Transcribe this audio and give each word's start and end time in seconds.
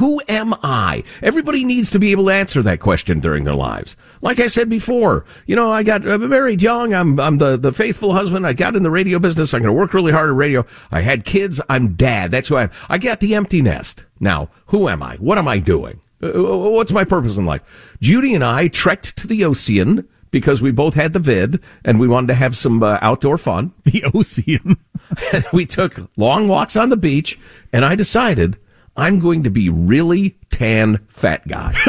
who 0.00 0.18
am 0.28 0.54
I? 0.62 1.04
Everybody 1.22 1.62
needs 1.62 1.90
to 1.90 1.98
be 1.98 2.10
able 2.10 2.24
to 2.24 2.30
answer 2.32 2.62
that 2.62 2.80
question 2.80 3.20
during 3.20 3.44
their 3.44 3.54
lives. 3.54 3.96
Like 4.22 4.40
I 4.40 4.46
said 4.46 4.70
before, 4.70 5.26
you 5.44 5.54
know, 5.54 5.70
I 5.70 5.82
got 5.82 6.08
I'm 6.08 6.26
married 6.26 6.62
young. 6.62 6.94
I'm 6.94 7.20
I'm 7.20 7.36
the 7.36 7.58
the 7.58 7.70
faithful 7.70 8.14
husband. 8.14 8.46
I 8.46 8.54
got 8.54 8.74
in 8.74 8.82
the 8.82 8.90
radio 8.90 9.18
business. 9.18 9.52
I'm 9.52 9.60
going 9.60 9.74
to 9.74 9.78
work 9.78 9.92
really 9.92 10.10
hard 10.10 10.30
at 10.30 10.36
radio. 10.36 10.64
I 10.90 11.02
had 11.02 11.26
kids. 11.26 11.60
I'm 11.68 11.92
dad. 11.92 12.30
That's 12.30 12.48
who 12.48 12.56
I 12.56 12.62
am. 12.62 12.70
I 12.88 12.96
got 12.96 13.20
the 13.20 13.34
empty 13.34 13.60
nest. 13.60 14.06
Now, 14.18 14.48
who 14.68 14.88
am 14.88 15.02
I? 15.02 15.16
What 15.16 15.36
am 15.36 15.46
I 15.46 15.58
doing? 15.58 16.00
Uh, 16.22 16.30
what's 16.32 16.92
my 16.92 17.04
purpose 17.04 17.36
in 17.36 17.44
life? 17.44 17.96
Judy 18.00 18.34
and 18.34 18.42
I 18.42 18.68
trekked 18.68 19.18
to 19.18 19.26
the 19.26 19.44
ocean 19.44 20.08
because 20.30 20.62
we 20.62 20.70
both 20.70 20.94
had 20.94 21.12
the 21.12 21.18
vid 21.18 21.60
and 21.84 22.00
we 22.00 22.08
wanted 22.08 22.28
to 22.28 22.34
have 22.34 22.56
some 22.56 22.82
uh, 22.82 22.98
outdoor 23.02 23.36
fun. 23.36 23.74
The 23.84 24.04
ocean. 24.14 24.78
and 25.34 25.44
we 25.52 25.66
took 25.66 25.98
long 26.16 26.48
walks 26.48 26.74
on 26.74 26.88
the 26.88 26.96
beach 26.96 27.38
and 27.70 27.84
I 27.84 27.96
decided 27.96 28.56
I'm 29.00 29.18
going 29.18 29.44
to 29.44 29.50
be 29.50 29.70
really 29.70 30.36
tan 30.50 30.98
fat 31.08 31.48
guy. 31.48 31.74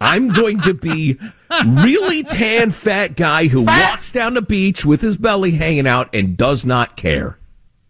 I'm 0.00 0.28
going 0.28 0.60
to 0.60 0.74
be 0.74 1.18
really 1.64 2.22
tan 2.22 2.70
fat 2.70 3.16
guy 3.16 3.46
who 3.46 3.62
walks 3.62 4.12
down 4.12 4.34
the 4.34 4.42
beach 4.42 4.84
with 4.84 5.00
his 5.00 5.16
belly 5.16 5.52
hanging 5.52 5.86
out 5.86 6.14
and 6.14 6.36
does 6.36 6.66
not 6.66 6.96
care. 6.96 7.38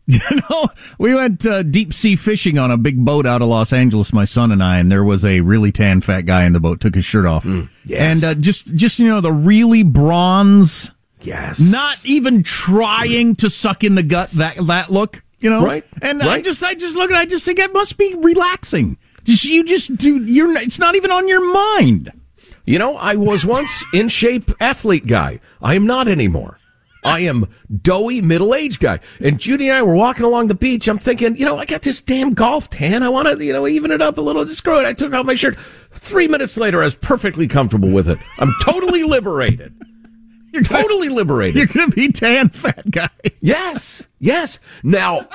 You 0.09 0.21
know, 0.49 0.69
we 1.01 1.17
went 1.17 1.45
uh, 1.45 1.65
deep 1.65 1.93
sea 1.93 2.15
fishing 2.15 2.59
on 2.59 2.71
a 2.71 2.77
big 2.77 3.05
boat 3.05 3.27
out 3.27 3.43
of 3.43 3.49
Los 3.49 3.73
Angeles, 3.73 4.13
my 4.13 4.25
son 4.25 4.53
and 4.53 4.63
I, 4.63 4.79
and 4.79 4.91
there 4.91 5.03
was 5.03 5.25
a 5.25 5.41
really 5.41 5.73
tan 5.73 6.01
fat 6.01 6.27
guy 6.27 6.45
in 6.45 6.53
the 6.53 6.61
boat. 6.61 6.81
Took 6.81 6.95
his 6.95 7.05
shirt 7.05 7.27
off, 7.27 7.43
mm, 7.43 7.69
yes. 7.85 8.23
and 8.23 8.25
uh, 8.25 8.41
just 8.41 8.73
just 8.77 9.01
you 9.01 9.09
know 9.09 9.21
the 9.21 9.33
really 9.33 9.83
bronze, 9.83 10.93
yes, 11.23 11.59
not 11.59 12.07
even 12.07 12.45
trying 12.45 13.35
to 13.35 13.51
suck 13.51 13.83
in 13.83 13.97
the 13.97 14.05
gut. 14.05 14.31
That 14.31 14.65
that 14.69 14.91
look, 14.91 15.25
you 15.39 15.51
know, 15.51 15.65
right? 15.65 15.85
And 16.03 16.21
right. 16.21 16.29
I 16.29 16.41
just 16.41 16.63
I 16.63 16.75
just 16.75 16.97
look 16.97 17.11
at 17.11 17.17
I 17.17 17.27
just 17.27 17.45
think 17.45 17.59
it 17.59 17.73
must 17.73 17.97
be 17.97 18.15
relaxing. 18.15 18.99
Just 19.25 19.45
you 19.45 19.65
just 19.65 19.97
do 19.97 20.23
you're 20.25 20.57
it's 20.57 20.79
not 20.79 20.95
even 20.95 21.11
on 21.11 21.29
your 21.29 21.53
mind. 21.53 22.13
You 22.65 22.79
know, 22.79 22.97
I 22.97 23.15
was 23.15 23.47
once 23.47 23.85
in 23.95 24.09
shape 24.09 24.51
athlete 24.61 25.07
guy. 25.07 25.41
I 25.63 25.75
am 25.75 25.87
not 25.87 26.09
anymore. 26.09 26.59
I 27.07 27.21
am 27.21 27.47
doughy 27.83 28.21
middle 28.21 28.53
aged 28.53 28.81
guy. 28.81 28.99
And 29.21 29.39
Judy 29.39 29.69
and 29.69 29.77
I 29.77 29.83
were 29.83 29.95
walking 29.95 30.25
along 30.25 30.49
the 30.49 30.57
beach. 30.57 30.89
I'm 30.89 30.99
thinking, 30.99 31.37
you 31.37 31.45
know, 31.45 31.57
I 31.57 31.65
got 31.65 31.83
this 31.83 32.01
damn 32.01 32.31
golf 32.31 32.69
tan. 32.69 33.05
I 33.05 33.09
want 33.09 33.29
to, 33.29 33.45
you 33.45 33.53
know, 33.53 33.69
even 33.69 33.93
it 33.93 34.03
up 34.03 34.19
a 34.19 34.21
little. 34.21 34.45
Just 34.45 34.59
screw 34.59 34.81
it. 34.81 34.85
I 34.85 34.93
took 34.93 35.15
off 35.15 35.25
my 35.25 35.37
shirt. 35.37 35.57
Three 35.93 36.27
minutes 36.27 36.57
later, 36.57 36.81
I 36.81 36.85
was 36.85 36.97
perfectly 36.97 37.47
comfortable 37.47 37.91
with 37.91 38.09
it. 38.09 38.19
I'm 38.39 38.53
totally 38.65 39.05
liberated. 39.05 39.73
You're 40.57 40.65
totally 40.65 41.11
liberated. 41.11 41.57
You're 41.57 41.67
going 41.67 41.91
to 41.91 41.95
be 41.95 42.11
tan 42.11 42.49
fat 42.49 42.91
guy. 42.91 43.09
Yes. 43.41 44.09
Yes. 44.19 44.59
Now, 44.83 45.29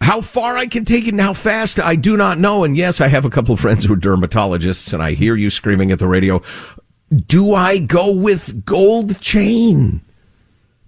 how 0.00 0.20
far 0.20 0.56
I 0.56 0.66
can 0.66 0.84
take 0.84 1.06
it 1.06 1.10
and 1.12 1.20
how 1.20 1.32
fast, 1.32 1.80
I 1.80 1.96
do 1.96 2.16
not 2.16 2.38
know. 2.38 2.62
And 2.62 2.76
yes, 2.76 3.00
I 3.00 3.08
have 3.08 3.24
a 3.24 3.30
couple 3.30 3.54
of 3.54 3.60
friends 3.60 3.84
who 3.84 3.94
are 3.94 3.96
dermatologists, 3.96 4.92
and 4.92 5.02
I 5.02 5.12
hear 5.12 5.34
you 5.34 5.50
screaming 5.50 5.90
at 5.90 5.98
the 5.98 6.06
radio. 6.06 6.40
Do 7.26 7.54
I 7.54 7.78
go 7.78 8.14
with 8.14 8.64
gold 8.64 9.20
chain? 9.20 10.00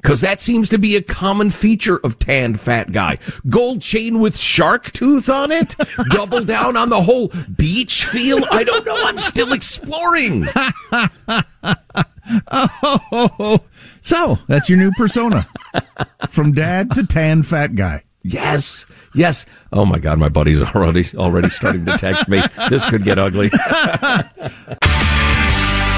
Because 0.01 0.21
that 0.21 0.41
seems 0.41 0.69
to 0.69 0.79
be 0.79 0.95
a 0.95 1.03
common 1.03 1.51
feature 1.51 1.97
of 2.05 2.21
tanned 2.21 2.61
fat 2.61 2.93
guy. 2.93 3.19
Gold 3.49 3.83
chain 3.83 4.21
with 4.21 4.39
shark 4.39 4.93
tooth 4.93 5.29
on 5.29 5.51
it? 5.51 5.75
Double 6.11 6.45
down 6.45 6.77
on 6.77 6.91
the 6.91 7.03
whole 7.03 7.33
beach 7.57 8.05
feel? 8.05 8.45
I 8.53 8.63
don't 8.63 8.87
know. 8.87 8.97
I'm 9.05 9.19
still 9.19 9.53
exploring. 9.53 10.47
oh, 12.51 13.61
so 14.01 14.39
that's 14.49 14.69
your 14.69 14.79
new 14.79 14.91
persona. 14.93 15.47
From 16.31 16.53
dad 16.53 16.91
to 16.93 17.07
tan 17.07 17.43
fat 17.43 17.75
guy. 17.75 18.03
Yes. 18.23 18.87
Yes. 19.15 19.47
Oh 19.73 19.87
my 19.87 19.99
God, 19.99 20.19
my 20.19 20.29
buddy's 20.29 20.63
already 20.63 21.05
already 21.15 21.49
starting 21.49 21.85
to 21.87 21.97
text 21.97 22.29
me. 22.29 22.43
This 22.69 22.89
could 22.89 23.05
get 23.05 23.19
ugly. 23.19 23.51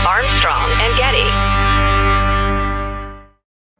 Armstrong 0.07 0.71
and 0.81 0.97
Getty. 0.97 1.48